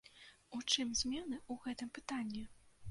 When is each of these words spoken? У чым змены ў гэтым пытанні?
У 0.59 0.61
чым 0.71 0.87
змены 1.01 1.37
ў 1.51 1.53
гэтым 1.67 1.95
пытанні? 2.01 2.43